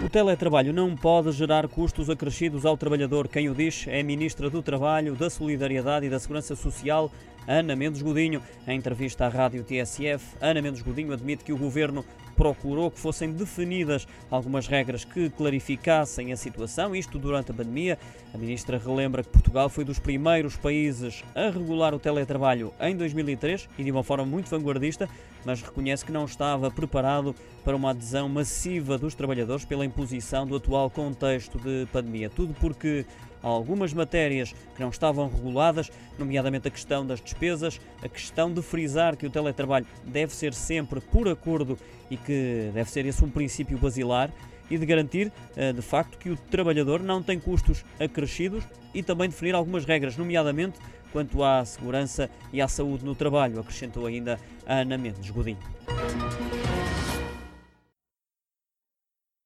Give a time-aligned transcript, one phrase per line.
[0.00, 3.26] O teletrabalho não pode gerar custos acrescidos ao trabalhador.
[3.26, 7.10] Quem o diz é a Ministra do Trabalho, da Solidariedade e da Segurança Social,
[7.48, 8.42] Ana Mendes Godinho.
[8.66, 12.04] Em entrevista à rádio TSF, Ana Mendes Godinho admite que o governo
[12.36, 17.98] procurou que fossem definidas algumas regras que clarificassem a situação, isto durante a pandemia.
[18.32, 23.68] A ministra relembra que Portugal foi dos primeiros países a regular o teletrabalho em 2003
[23.78, 25.08] e de uma forma muito vanguardista,
[25.44, 27.34] mas reconhece que não estava preparado
[27.64, 32.28] para uma adesão massiva dos trabalhadores pela imposição do atual contexto de pandemia.
[32.30, 33.04] Tudo porque
[33.42, 39.16] algumas matérias que não estavam reguladas, nomeadamente a questão das despesas, a questão de frisar
[39.16, 41.78] que o teletrabalho deve ser sempre por acordo
[42.10, 44.30] e que deve ser esse um princípio basilar
[44.70, 49.28] e de garantir, eh, de facto, que o trabalhador não tem custos acrescidos e também
[49.28, 50.78] definir algumas regras, nomeadamente
[51.12, 55.58] quanto à segurança e à saúde no trabalho, acrescentou ainda a Ana Mendes Godinho.